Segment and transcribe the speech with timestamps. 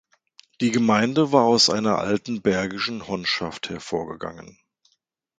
[0.61, 4.57] Die Gemeinde war aus einer alten bergischen Honnschaft hervorgegangen.